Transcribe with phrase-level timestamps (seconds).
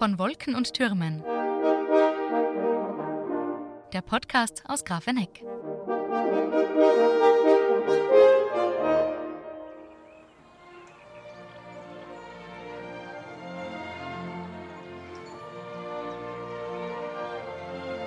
[0.00, 1.22] von Wolken und Türmen.
[3.92, 5.44] Der Podcast aus Grafeneck.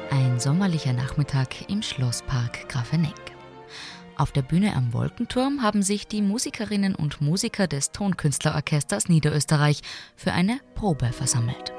[0.09, 3.13] Ein sommerlicher Nachmittag im Schlosspark Grafeneck.
[4.17, 9.81] Auf der Bühne am Wolkenturm haben sich die Musikerinnen und Musiker des Tonkünstlerorchesters Niederösterreich
[10.15, 11.71] für eine Probe versammelt.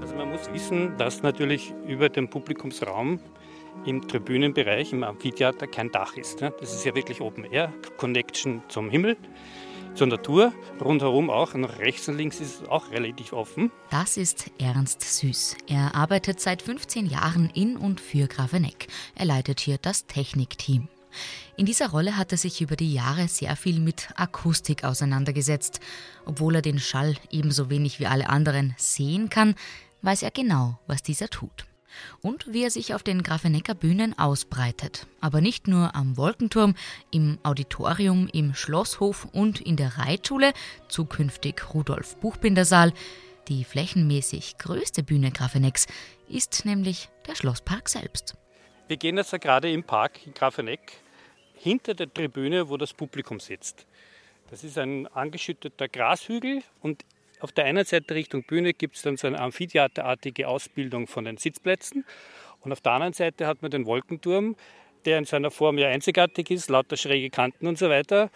[0.00, 3.20] Also man muss wissen, dass natürlich über dem Publikumsraum
[3.84, 6.40] im Tribünenbereich, im Amphitheater kein Dach ist.
[6.40, 9.16] Das ist ja wirklich Open Air, Connection zum Himmel
[9.94, 10.52] zur Natur.
[10.80, 13.70] Rundherum auch, nach rechts und links ist es auch relativ offen.
[13.90, 15.56] Das ist Ernst Süß.
[15.66, 18.86] Er arbeitet seit 15 Jahren in und für Graveneck.
[19.16, 20.88] Er leitet hier das Technikteam.
[21.56, 25.80] In dieser Rolle hat er sich über die Jahre sehr viel mit Akustik auseinandergesetzt.
[26.24, 29.54] Obwohl er den Schall ebenso wenig wie alle anderen sehen kann,
[30.02, 31.66] weiß er genau, was dieser tut
[32.20, 35.06] und wie er sich auf den Grafenecker Bühnen ausbreitet.
[35.20, 36.74] Aber nicht nur am Wolkenturm,
[37.10, 40.52] im Auditorium, im Schlosshof und in der Reitschule,
[40.88, 42.92] zukünftig Rudolf Buchbinder Saal.
[43.48, 45.86] Die flächenmäßig größte Bühne Grafenecks
[46.28, 48.36] ist nämlich der Schlosspark selbst.
[48.88, 50.92] Wir gehen jetzt gerade im Park in Grafeneck
[51.54, 53.86] hinter der Tribüne, wo das Publikum sitzt.
[54.50, 57.04] Das ist ein angeschütteter Grashügel und
[57.40, 61.36] auf der einen Seite Richtung Bühne gibt es dann so eine amphitheaterartige Ausbildung von den
[61.36, 62.04] Sitzplätzen.
[62.60, 64.56] Und auf der anderen Seite hat man den Wolkenturm,
[65.04, 68.30] der in seiner Form ja einzigartig ist, lauter schräge Kanten und so weiter,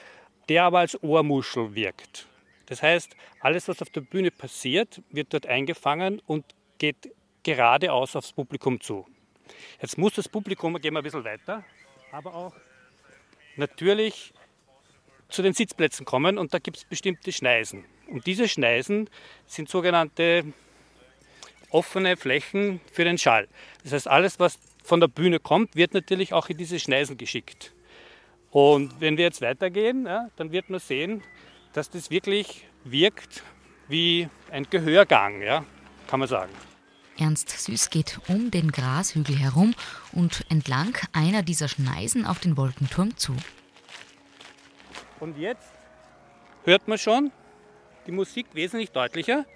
[0.49, 2.27] der aber als Ohrmuschel wirkt.
[2.67, 6.45] Das heißt, alles, was auf der Bühne passiert, wird dort eingefangen und
[6.79, 9.07] geht geradeaus aufs Publikum zu.
[9.81, 11.65] Jetzt muss das Publikum, gehen wir ein bisschen weiter,
[12.13, 12.55] aber auch
[13.57, 14.33] natürlich
[15.33, 17.85] zu den Sitzplätzen kommen und da gibt es bestimmte Schneisen.
[18.09, 19.09] Und diese Schneisen
[19.47, 20.45] sind sogenannte
[21.71, 23.49] offene Flächen für den Schall.
[23.83, 27.73] Das heißt, alles, was von der Bühne kommt, wird natürlich auch in diese Schneisen geschickt.
[28.51, 31.23] Und wenn wir jetzt weitergehen, ja, dann wird man sehen,
[31.73, 33.43] dass das wirklich wirkt
[33.89, 35.65] wie ein Gehörgang, ja,
[36.07, 36.53] kann man sagen.
[37.19, 39.75] Ernst Süß geht um den Grashügel herum
[40.13, 43.35] und entlang einer dieser Schneisen auf den Wolkenturm zu.
[45.23, 45.71] Und jetzt
[46.65, 47.31] hört man schon,
[48.09, 49.47] die Musik wesentlich deutlicher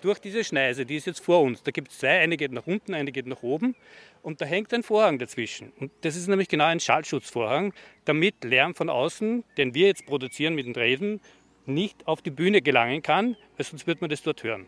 [0.00, 1.62] durch diese Schneise, die ist jetzt vor uns.
[1.62, 3.76] Da gibt es zwei, eine geht nach unten, eine geht nach oben
[4.22, 5.72] und da hängt ein Vorhang dazwischen.
[5.78, 7.72] Und das ist nämlich genau ein Schallschutzvorhang,
[8.06, 11.20] damit Lärm von außen, den wir jetzt produzieren mit den Reden,
[11.64, 14.66] nicht auf die Bühne gelangen kann, weil sonst wird man das dort hören.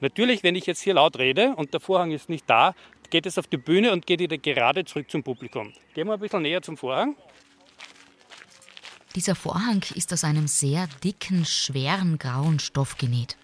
[0.00, 2.74] Natürlich, wenn ich jetzt hier laut rede und der Vorhang ist nicht da,
[3.08, 5.72] geht es auf die Bühne und geht wieder gerade zurück zum Publikum.
[5.94, 7.16] Gehen wir ein bisschen näher zum Vorhang.
[9.18, 13.36] Dieser Vorhang ist aus einem sehr dicken, schweren grauen Stoff genäht.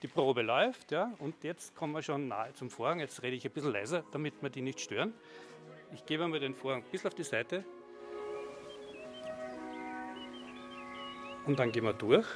[0.00, 3.00] Die Probe läuft, ja, und jetzt kommen wir schon nahe zum Vorhang.
[3.00, 5.12] Jetzt rede ich ein bisschen leiser, damit wir die nicht stören.
[5.92, 7.62] Ich gebe mal den Vorhang ein bisschen auf die Seite.
[11.44, 12.26] Und dann gehen wir durch.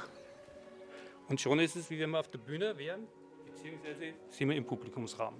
[1.29, 3.07] Und schon ist es, wie wenn wir auf der Bühne wären,
[3.43, 5.33] beziehungsweise sind wir im Publikumsraum.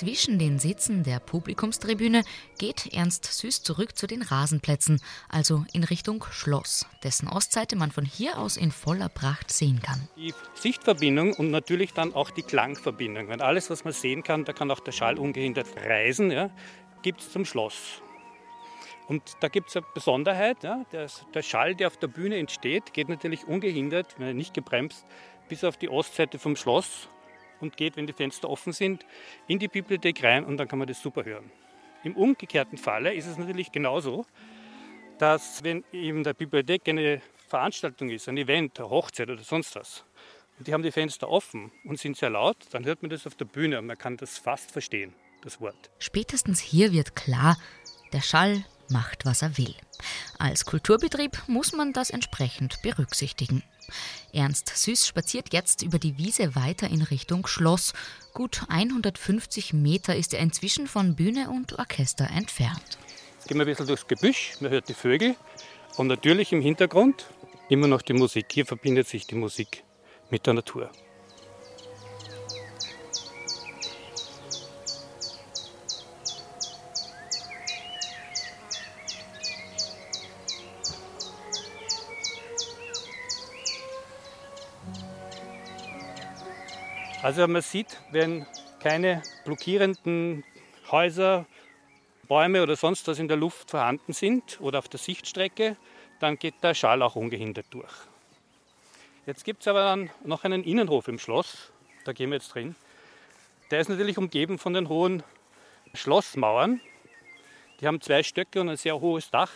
[0.00, 2.22] Zwischen den Sitzen der Publikumstribüne
[2.56, 8.06] geht Ernst Süß zurück zu den Rasenplätzen, also in Richtung Schloss, dessen Ostseite man von
[8.06, 10.08] hier aus in voller Pracht sehen kann.
[10.16, 13.28] Die Sichtverbindung und natürlich dann auch die Klangverbindung.
[13.28, 16.48] Wenn alles, was man sehen kann, da kann auch der Schall ungehindert reisen, ja,
[17.02, 18.00] gibt es zum Schloss.
[19.06, 22.94] Und da gibt es eine Besonderheit, ja, der, der Schall, der auf der Bühne entsteht,
[22.94, 25.04] geht natürlich ungehindert, wenn er nicht gebremst,
[25.50, 27.10] bis auf die Ostseite vom Schloss
[27.60, 29.04] und geht, wenn die Fenster offen sind,
[29.46, 31.50] in die Bibliothek rein und dann kann man das super hören.
[32.02, 34.24] Im umgekehrten Falle ist es natürlich genauso,
[35.18, 40.04] dass wenn in der Bibliothek eine Veranstaltung ist, ein Event, eine Hochzeit oder sonst was,
[40.58, 43.34] und die haben die Fenster offen und sind sehr laut, dann hört man das auf
[43.34, 45.90] der Bühne und man kann das fast verstehen, das Wort.
[45.98, 47.56] Spätestens hier wird klar,
[48.12, 49.74] der Schall macht, was er will.
[50.38, 53.62] Als Kulturbetrieb muss man das entsprechend berücksichtigen.
[54.32, 57.92] Ernst Süß spaziert jetzt über die Wiese weiter in Richtung Schloss.
[58.34, 62.98] Gut 150 Meter ist er inzwischen von Bühne und Orchester entfernt.
[63.36, 65.34] Jetzt gehen wir ein bisschen durchs Gebüsch, man hört die Vögel
[65.96, 67.26] und natürlich im Hintergrund
[67.68, 68.46] immer noch die Musik.
[68.52, 69.84] Hier verbindet sich die Musik
[70.30, 70.90] mit der Natur.
[87.22, 88.46] Also man sieht, wenn
[88.82, 90.42] keine blockierenden
[90.90, 91.44] Häuser,
[92.26, 95.76] Bäume oder sonst was in der Luft vorhanden sind oder auf der Sichtstrecke,
[96.18, 97.92] dann geht der Schall auch ungehindert durch.
[99.26, 101.70] Jetzt gibt es aber dann noch einen Innenhof im Schloss,
[102.06, 102.74] da gehen wir jetzt drin.
[103.70, 105.22] Der ist natürlich umgeben von den hohen
[105.92, 106.80] Schlossmauern.
[107.80, 109.52] Die haben zwei Stöcke und ein sehr hohes Dach.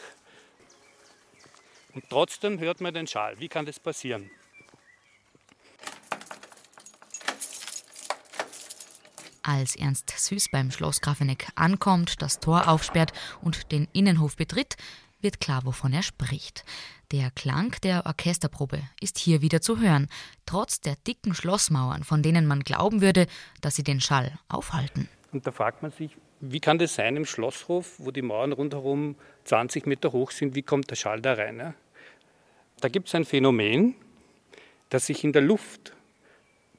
[1.94, 3.40] Und trotzdem hört man den Schall.
[3.40, 4.31] Wie kann das passieren?
[9.46, 13.12] Als Ernst Süß beim Schloss Grafeneck ankommt, das Tor aufsperrt
[13.43, 14.79] und den Innenhof betritt,
[15.20, 16.64] wird klar, wovon er spricht.
[17.12, 20.08] Der Klang der Orchesterprobe ist hier wieder zu hören,
[20.46, 23.26] trotz der dicken Schlossmauern, von denen man glauben würde,
[23.61, 25.11] dass sie den Schall aufhalten.
[25.31, 29.14] Und da fragt man sich, wie kann das sein im Schlosshof, wo die Mauern rundherum
[29.44, 31.58] 20 Meter hoch sind, wie kommt der Schall da rein?
[31.58, 31.75] Ne?
[32.81, 33.94] Da gibt es ein Phänomen,
[34.88, 35.93] das sich in der Luft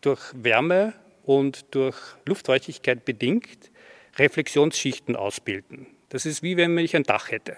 [0.02, 0.96] durch Wärme
[1.26, 3.72] und durch Luftfeuchtigkeit bedingt
[4.18, 5.88] Reflexionsschichten ausbilden.
[6.10, 7.58] Das ist wie wenn ich ein Dach hätte.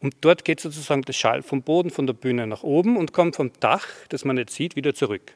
[0.00, 3.36] Und dort geht sozusagen der Schall vom Boden, von der Bühne nach oben und kommt
[3.36, 5.34] vom Dach, das man nicht sieht, wieder zurück.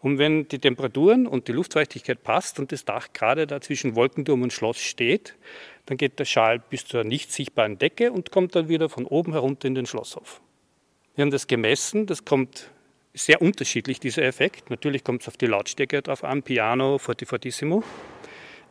[0.00, 4.42] Und wenn die Temperaturen und die Luftfeuchtigkeit passt und das Dach gerade da zwischen Wolkenturm
[4.42, 5.34] und Schloss steht,
[5.86, 9.32] dann geht der Schall bis zur nicht sichtbaren Decke und kommt dann wieder von oben
[9.32, 10.40] herunter in den Schlosshof.
[11.14, 12.70] Wir haben das gemessen, das kommt
[13.14, 14.70] sehr unterschiedlich, dieser Effekt.
[14.70, 17.82] Natürlich kommt es auf die Lautstärke drauf an, Piano, Forti Fortissimo.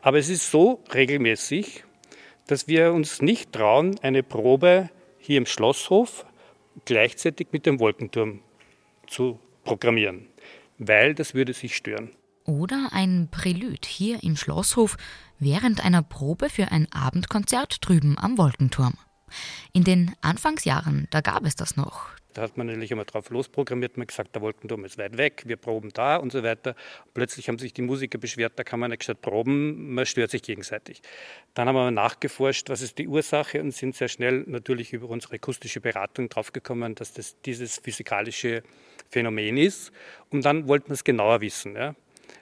[0.02, 1.84] Aber es ist so regelmäßig,
[2.48, 6.26] dass wir uns nicht trauen, eine Probe hier im Schlosshof
[6.86, 8.42] gleichzeitig mit dem Wolkenturm
[9.08, 10.28] zu programmieren,
[10.78, 12.12] weil das würde sich stören.
[12.46, 14.98] Oder ein Prälud hier im Schlosshof
[15.38, 18.96] während einer Probe für ein Abendkonzert drüben am Wolkenturm.
[19.74, 22.10] In den Anfangsjahren, da gab es das noch.
[22.34, 25.58] Da hat man natürlich immer drauf losprogrammiert, man gesagt, der Wolkenturm ist weit weg, wir
[25.58, 26.76] proben da und so weiter.
[27.14, 30.44] Plötzlich haben sich die Musiker beschwert, da kann man nicht gescheit proben, man stört sich
[30.44, 31.02] gegenseitig.
[31.56, 35.36] Dann haben wir nachgeforscht, was ist die Ursache und sind sehr schnell natürlich über unsere
[35.36, 38.62] akustische Beratung draufgekommen, dass das dieses physikalische
[39.10, 39.92] Phänomen ist.
[40.30, 41.76] Und dann wollten wir es genauer wissen.
[41.76, 41.96] Ja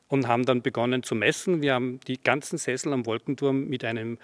[0.10, 1.62] und haben dann begonnen zu messen.
[1.62, 4.18] Wir haben die ganzen Sessel am Wolkenturm mit einem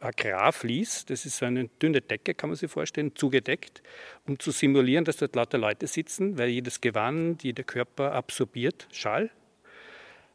[0.00, 3.82] Agrarvlies, das ist so eine dünne Decke, kann man sich vorstellen, zugedeckt,
[4.26, 9.30] um zu simulieren, dass dort lauter Leute sitzen, weil jedes Gewand, jeder Körper absorbiert Schall.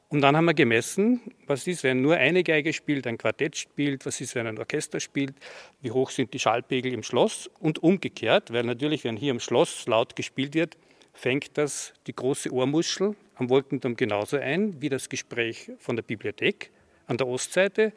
[0.07, 4.05] Und dann haben wir gemessen, was ist, wenn nur eine Geige spielt, ein Quartett spielt,
[4.05, 5.33] was ist, wenn ein Orchester spielt,
[5.81, 9.87] wie hoch sind die Schallpegel im Schloss und umgekehrt, weil natürlich, wenn hier im Schloss
[9.87, 10.77] laut gespielt wird,
[11.13, 16.71] fängt das die große Ohrmuschel am Wolkenturm genauso ein wie das Gespräch von der Bibliothek
[17.07, 17.91] an der Ostseite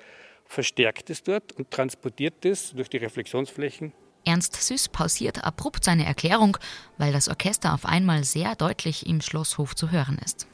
[0.49, 3.93] verstärkt es dort und transportiert es durch die Reflexionsflächen.
[4.25, 6.59] Ernst Süß pausiert abrupt seine Erklärung,
[6.97, 10.47] weil das Orchester auf einmal sehr deutlich im Schlosshof zu hören ist.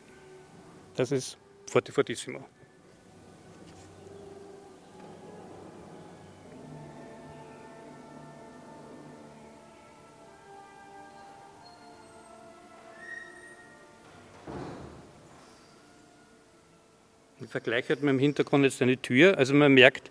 [0.96, 2.44] Das ist Forte Fortissimo.
[17.54, 19.38] Vergleich hat man im Hintergrund jetzt eine Tür.
[19.38, 20.10] Also man merkt,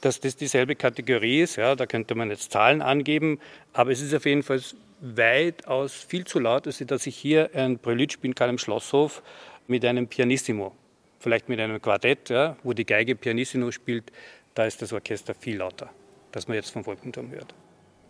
[0.00, 1.56] dass das dieselbe Kategorie ist.
[1.56, 3.38] Ja, da könnte man jetzt Zahlen angeben,
[3.74, 4.62] aber es ist auf jeden Fall
[5.02, 9.22] weitaus viel zu laut, als dass ich hier ein Prelude spielen kann im Schlosshof
[9.66, 10.74] mit einem Pianissimo.
[11.18, 14.10] Vielleicht mit einem Quartett, ja, wo die Geige Pianissimo spielt,
[14.54, 15.90] da ist das Orchester viel lauter,
[16.32, 17.52] das man jetzt vom Wolkenturm hört.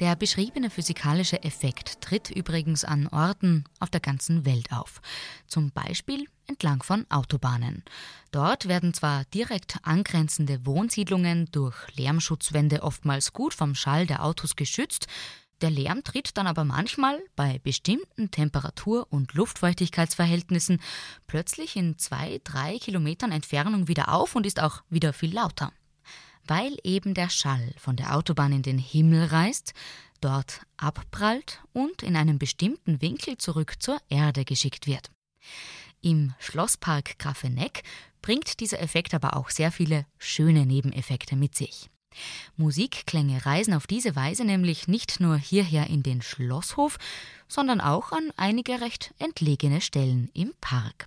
[0.01, 5.03] Der beschriebene physikalische Effekt tritt übrigens an Orten auf der ganzen Welt auf.
[5.47, 7.85] Zum Beispiel entlang von Autobahnen.
[8.31, 15.07] Dort werden zwar direkt angrenzende Wohnsiedlungen durch Lärmschutzwände oftmals gut vom Schall der Autos geschützt,
[15.61, 20.81] der Lärm tritt dann aber manchmal bei bestimmten Temperatur- und Luftfeuchtigkeitsverhältnissen
[21.27, 25.71] plötzlich in zwei, drei Kilometern Entfernung wieder auf und ist auch wieder viel lauter
[26.51, 29.73] weil eben der Schall von der Autobahn in den Himmel reist,
[30.21, 35.13] dort abprallt und in einem bestimmten Winkel zurück zur Erde geschickt wird.
[36.03, 37.85] Im Schlosspark Grafeneck
[38.21, 41.89] bringt dieser Effekt aber auch sehr viele schöne Nebeneffekte mit sich.
[42.57, 46.99] Musikklänge reisen auf diese Weise nämlich nicht nur hierher in den Schlosshof,
[47.47, 51.07] sondern auch an einige recht entlegene Stellen im Park.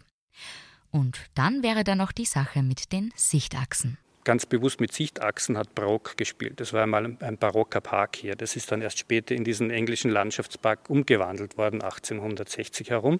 [0.89, 5.75] Und dann wäre da noch die Sache mit den Sichtachsen ganz bewusst mit Sichtachsen hat
[5.75, 6.59] Barock gespielt.
[6.59, 8.35] Das war einmal ein barocker Park hier.
[8.35, 13.19] Das ist dann erst später in diesen englischen Landschaftspark umgewandelt worden, 1860 herum.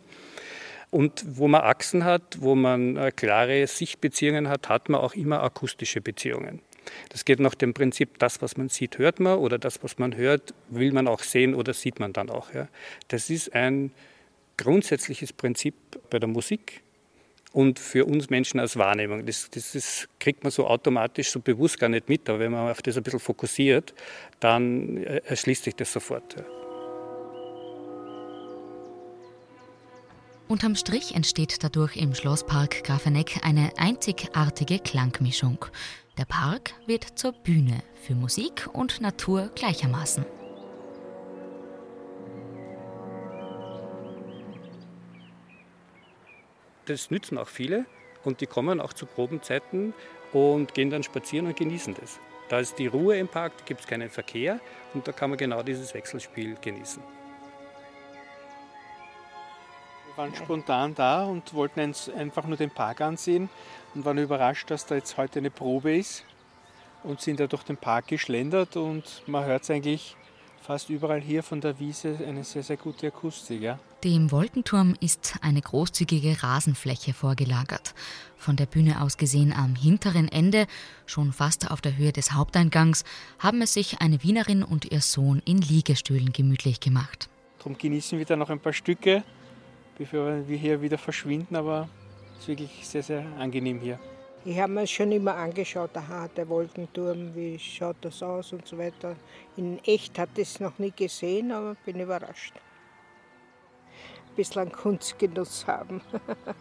[0.91, 5.41] Und wo man Achsen hat, wo man äh, klare Sichtbeziehungen hat, hat man auch immer
[5.41, 6.61] akustische Beziehungen.
[7.09, 10.15] Das geht nach dem Prinzip, das, was man sieht, hört man oder das, was man
[10.15, 12.53] hört, will man auch sehen oder sieht man dann auch.
[12.53, 12.67] Ja.
[13.07, 13.91] Das ist ein
[14.57, 15.73] grundsätzliches Prinzip
[16.11, 16.82] bei der Musik
[17.53, 19.25] und für uns Menschen als Wahrnehmung.
[19.25, 22.69] Das, das ist, kriegt man so automatisch, so bewusst gar nicht mit, aber wenn man
[22.69, 23.93] auf das ein bisschen fokussiert,
[24.39, 26.35] dann äh, erschließt sich das sofort.
[30.47, 35.65] Unterm Strich entsteht dadurch im Schlosspark Grafeneck eine einzigartige Klangmischung.
[36.17, 40.42] Der Park wird zur Bühne für Musik und Natur gleichermaßen.
[46.85, 47.85] Das nützen auch viele
[48.23, 49.93] und die kommen auch zu Probenzeiten
[50.33, 52.19] und gehen dann spazieren und genießen das.
[52.49, 54.59] Da ist die Ruhe im Park, da gibt es keinen Verkehr
[54.93, 57.01] und da kann man genau dieses Wechselspiel genießen.
[60.07, 63.49] Wir waren spontan da und wollten uns einfach nur den Park ansehen
[63.95, 66.25] und waren überrascht, dass da jetzt heute eine Probe ist
[67.03, 70.15] und sind da durch den Park geschlendert und man hört es eigentlich
[70.63, 73.61] fast überall hier von der Wiese eine sehr, sehr gute Akustik.
[73.61, 73.79] Ja.
[74.03, 77.93] Dem Wolkenturm ist eine großzügige Rasenfläche vorgelagert.
[78.37, 80.65] Von der Bühne aus gesehen am hinteren Ende,
[81.05, 83.03] schon fast auf der Höhe des Haupteingangs,
[83.39, 87.29] haben es sich eine Wienerin und ihr Sohn in Liegestühlen gemütlich gemacht.
[87.59, 89.23] Darum genießen wir da noch ein paar Stücke
[89.97, 91.55] bevor wir hier wieder verschwinden.
[91.55, 91.89] Aber
[92.35, 93.99] es ist wirklich sehr, sehr angenehm hier.
[94.45, 98.77] Ich habe mir schon immer angeschaut, aha, der Wolkenturm, wie schaut das aus und so
[98.77, 99.15] weiter.
[99.55, 102.53] In echt hatte ich es noch nie gesehen, aber bin überrascht.
[104.35, 106.01] Bislang Kunstgenuss haben.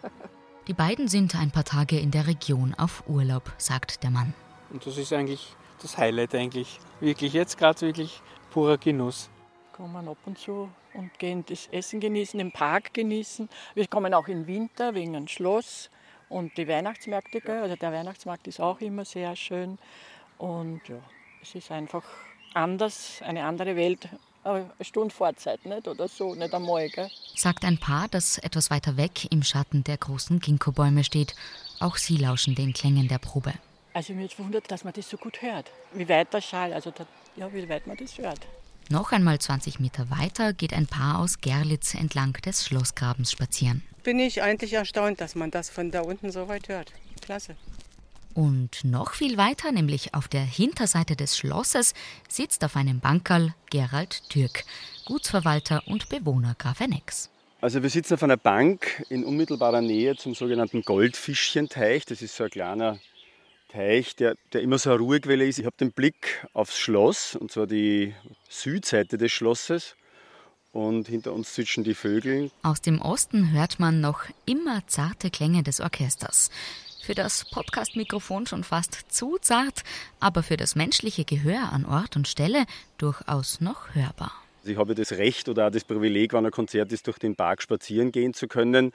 [0.68, 4.32] Die beiden sind ein paar Tage in der Region auf Urlaub, sagt der Mann.
[4.70, 6.78] Und das ist eigentlich das Highlight eigentlich.
[7.00, 8.22] Wirklich jetzt gerade wirklich
[8.52, 9.28] purer Genuss
[9.72, 13.48] kommen ab und zu und gehen das Essen genießen, im Park genießen.
[13.74, 15.90] Wir kommen auch im Winter wegen einem Schloss
[16.32, 17.40] und die Weihnachtsmärkte.
[17.46, 19.78] Also der Weihnachtsmarkt ist auch immer sehr schön.
[20.38, 20.96] Und ja,
[21.42, 22.04] es ist einfach
[22.54, 24.08] anders, eine andere Welt.
[24.42, 25.86] eine Stunde Vorzeit, nicht?
[25.86, 26.88] Oder so, nicht einmal.
[26.88, 27.10] Gell?
[27.36, 31.34] Sagt ein Paar, das etwas weiter weg im Schatten der großen Ginkgo-Bäume steht.
[31.78, 33.52] Auch sie lauschen den Klängen der Probe.
[33.94, 35.70] Also mir ist verwundert, dass man das so gut hört.
[35.92, 37.04] Wie weit der Schall, also da,
[37.36, 38.40] ja, wie weit man das hört.
[38.92, 43.82] Noch einmal 20 Meter weiter geht ein Paar aus Gerlitz entlang des Schlossgrabens spazieren.
[44.02, 46.92] Bin ich eigentlich erstaunt, dass man das von da unten so weit hört.
[47.22, 47.56] Klasse.
[48.34, 51.94] Und noch viel weiter, nämlich auf der Hinterseite des Schlosses,
[52.28, 54.64] sitzt auf einem Bankerl Gerald Türk,
[55.06, 57.30] Gutsverwalter und Bewohner Grafenex.
[57.62, 62.04] Also wir sitzen auf einer Bank in unmittelbarer Nähe zum sogenannten Goldfischchenteich.
[62.04, 62.98] Das ist so ein kleiner
[63.72, 65.58] Teich, der, der immer so eine Ruhequelle ist.
[65.58, 68.14] Ich habe den Blick aufs Schloss, und zwar die
[68.48, 69.96] Südseite des Schlosses.
[70.72, 72.50] Und hinter uns zwitschern die Vögel.
[72.62, 76.50] Aus dem Osten hört man noch immer zarte Klänge des Orchesters.
[77.02, 79.84] Für das Podcast-Mikrofon schon fast zu zart,
[80.20, 82.64] aber für das menschliche Gehör an Ort und Stelle
[82.96, 84.32] durchaus noch hörbar.
[84.60, 87.36] Also ich habe das Recht oder auch das Privileg, wenn ein Konzert ist, durch den
[87.36, 88.92] Park spazieren gehen zu können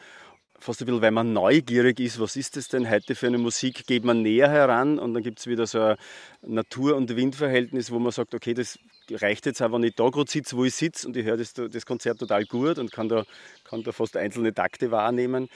[0.60, 3.86] fast ein bisschen, weil man neugierig ist, was ist das denn heute für eine Musik,
[3.88, 5.98] geht man näher heran und dann gibt es wieder so ein
[6.42, 8.80] Natur- und Windverhältnis, wo man sagt, okay, das
[9.12, 11.54] reicht jetzt auch, wenn ich da gerade sitze, wo ich sitze und ich höre das,
[11.54, 13.24] das Konzert total gut und kann da,
[13.64, 15.50] kann da fast einzelne Takte wahrnehmen.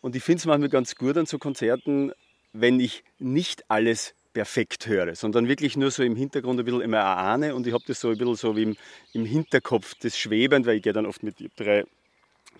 [0.00, 2.12] Und ich finde es manchmal ganz gut an so Konzerten,
[2.52, 7.02] wenn ich nicht alles perfekt höre, sondern wirklich nur so im Hintergrund ein bisschen immer
[7.04, 8.76] ahne und ich habe das so ein bisschen so wie im,
[9.14, 11.84] im Hinterkopf, das schwebend, weil ich gehe dann oft mit drei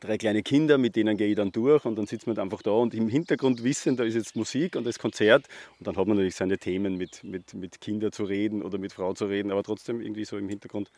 [0.00, 2.71] drei kleine Kinder, mit denen gehe ich dann durch und dann sitzt man einfach da
[2.71, 5.47] und im Hintergrund wissen, da ist jetzt Musik und das Konzert
[5.79, 8.93] und dann hat man natürlich seine Themen mit, mit, mit Kindern zu reden oder mit
[8.93, 10.91] Frau zu reden, aber trotzdem irgendwie so im Hintergrund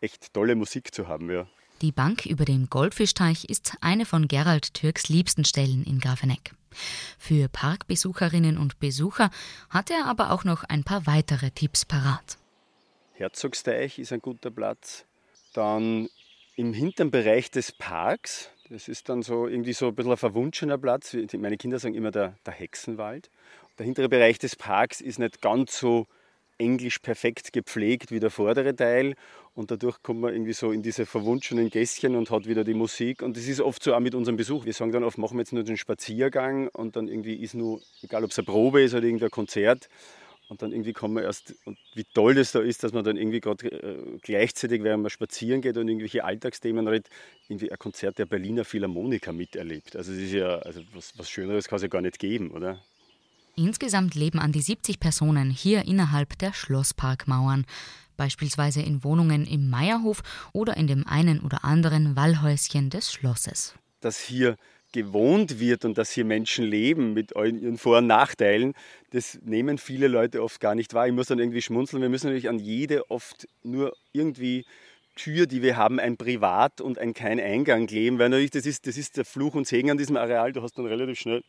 [0.00, 1.46] echt tolle Musik zu haben, ja.
[1.82, 6.52] Die Bank über dem Goldfischteich ist eine von Gerald Türks liebsten Stellen in Grafeneck.
[7.18, 9.30] Für Parkbesucherinnen und Besucher
[9.70, 12.36] hat er aber auch noch ein paar weitere Tipps parat.
[13.14, 15.06] Herzogsteich ist ein guter Platz.
[15.54, 16.10] Dann
[16.60, 18.50] im hinteren Bereich des Parks.
[18.68, 21.16] Das ist dann so irgendwie so ein bisschen ein verwunschener Platz.
[21.38, 23.30] Meine Kinder sagen immer der, der Hexenwald.
[23.78, 26.06] Der hintere Bereich des Parks ist nicht ganz so
[26.58, 29.14] englisch perfekt gepflegt wie der vordere Teil.
[29.54, 33.22] Und dadurch kommt man irgendwie so in diese verwunschenen Gässchen und hat wieder die Musik.
[33.22, 34.66] Und das ist oft so auch mit unserem Besuch.
[34.66, 37.80] Wir sagen dann oft, machen wir jetzt nur den Spaziergang und dann irgendwie ist nur,
[38.02, 39.88] egal ob es eine Probe ist oder irgendein Konzert,
[40.50, 43.16] und dann irgendwie kommen wir erst, und wie toll das da ist, dass man dann
[43.16, 47.08] irgendwie gerade äh, gleichzeitig, während man spazieren geht und irgendwelche Alltagsthemen redet,
[47.48, 49.94] irgendwie ein Konzert der Berliner Philharmoniker miterlebt.
[49.94, 52.80] Also es ist ja, also was, was Schöneres kann es ja gar nicht geben, oder?
[53.54, 57.64] Insgesamt leben an die 70 Personen hier innerhalb der Schlossparkmauern,
[58.16, 63.74] beispielsweise in Wohnungen im Meierhof oder in dem einen oder anderen Wallhäuschen des Schlosses.
[64.00, 64.56] Dass hier
[64.92, 68.74] gewohnt wird und dass hier Menschen leben mit ihren Vor- und Nachteilen,
[69.10, 71.06] das nehmen viele Leute oft gar nicht wahr.
[71.06, 72.02] Ich muss dann irgendwie schmunzeln.
[72.02, 74.64] Wir müssen natürlich an jede oft nur irgendwie
[75.16, 78.86] Tür, die wir haben, ein Privat und ein kein Eingang kleben, weil natürlich das ist,
[78.86, 80.52] das ist der Fluch und Segen an diesem Areal.
[80.52, 81.42] Du hast dann relativ schnell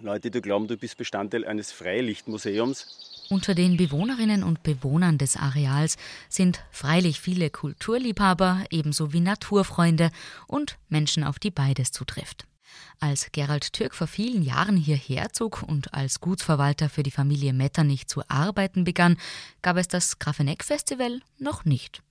[0.00, 3.26] Leute, die glauben, du bist Bestandteil eines Freilichtmuseums.
[3.30, 5.96] Unter den Bewohnerinnen und Bewohnern des Areals
[6.28, 10.10] sind freilich viele Kulturliebhaber, ebenso wie Naturfreunde
[10.46, 12.46] und Menschen, auf die beides zutrifft.
[13.00, 18.06] Als Gerald Türk vor vielen Jahren hierher zog und als Gutsverwalter für die Familie Metternich
[18.06, 19.16] zu arbeiten begann,
[19.62, 22.02] gab es das Grafeneck-Festival noch nicht.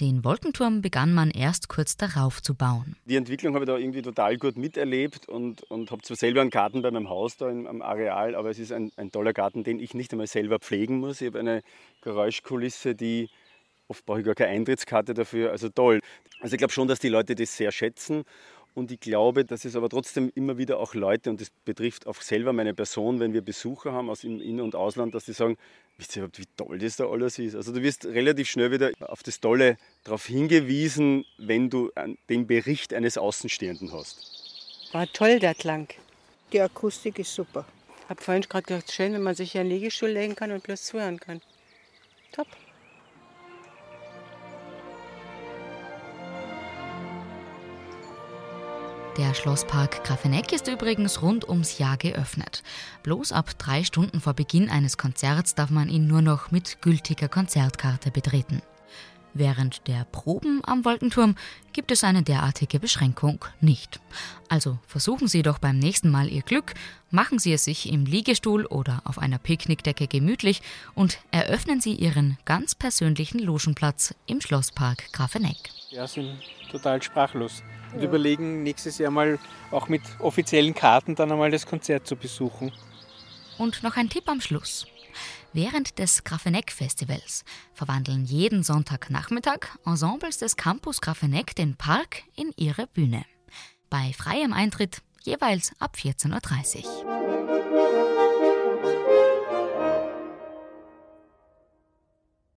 [0.00, 2.96] Den Wolkenturm begann man erst kurz darauf zu bauen.
[3.04, 6.50] Die Entwicklung habe ich da irgendwie total gut miterlebt und, und habe zwar selber einen
[6.50, 9.62] Garten bei meinem Haus da im, am Areal, aber es ist ein, ein toller Garten,
[9.62, 11.20] den ich nicht einmal selber pflegen muss.
[11.20, 11.62] Ich habe eine
[12.00, 13.28] Geräuschkulisse, die
[13.86, 16.00] oft brauche ich gar keine Eintrittskarte dafür, also toll.
[16.40, 18.24] Also ich glaube schon, dass die Leute das sehr schätzen
[18.74, 22.20] und ich glaube, dass es aber trotzdem immer wieder auch Leute, und das betrifft auch
[22.20, 25.56] selber meine Person, wenn wir Besucher haben aus dem In- und Ausland, dass sie sagen,
[25.96, 27.54] wisst ihr überhaupt, wie toll das da alles ist?
[27.54, 31.90] Also du wirst relativ schnell wieder auf das Tolle darauf hingewiesen, wenn du
[32.28, 34.90] den Bericht eines Außenstehenden hast.
[34.92, 35.88] War toll, der Klang.
[36.52, 37.64] Die Akustik ist super.
[38.04, 40.52] Ich habe vorhin gerade gedacht, schön, wenn man sich hier in den Liegestuhl legen kann
[40.52, 41.40] und bloß zuhören kann.
[42.32, 42.48] Top.
[49.16, 52.64] Der Schlosspark Grafeneck ist übrigens rund ums Jahr geöffnet.
[53.04, 57.28] Bloß ab drei Stunden vor Beginn eines Konzerts darf man ihn nur noch mit gültiger
[57.28, 58.60] Konzertkarte betreten.
[59.32, 61.36] Während der Proben am Wolkenturm
[61.72, 64.00] gibt es eine derartige Beschränkung nicht.
[64.48, 66.74] Also versuchen Sie doch beim nächsten Mal Ihr Glück,
[67.12, 70.60] machen Sie es sich im Liegestuhl oder auf einer Picknickdecke gemütlich
[70.96, 75.70] und eröffnen Sie Ihren ganz persönlichen Logenplatz im Schlosspark Grafeneck.
[75.90, 76.36] Ja, sind
[76.72, 77.62] total sprachlos
[77.94, 78.08] und ja.
[78.08, 79.38] überlegen, nächstes Jahr mal
[79.70, 82.72] auch mit offiziellen Karten dann einmal das Konzert zu besuchen.
[83.58, 84.86] Und noch ein Tipp am Schluss.
[85.52, 93.24] Während des Grafeneck-Festivals verwandeln jeden Sonntagnachmittag Ensembles des Campus Grafeneck den Park in ihre Bühne.
[93.88, 97.23] Bei freiem Eintritt jeweils ab 14.30 Uhr.